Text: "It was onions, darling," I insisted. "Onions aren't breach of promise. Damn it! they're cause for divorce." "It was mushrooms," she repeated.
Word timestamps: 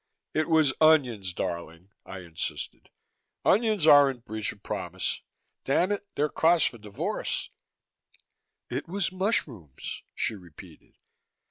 "It 0.33 0.49
was 0.49 0.73
onions, 0.81 1.31
darling," 1.31 1.91
I 2.07 2.21
insisted. 2.21 2.89
"Onions 3.45 3.85
aren't 3.85 4.25
breach 4.25 4.51
of 4.51 4.63
promise. 4.63 5.21
Damn 5.63 5.91
it! 5.91 6.07
they're 6.15 6.27
cause 6.27 6.65
for 6.65 6.79
divorce." 6.79 7.51
"It 8.71 8.87
was 8.87 9.11
mushrooms," 9.11 10.01
she 10.15 10.33
repeated. 10.33 10.95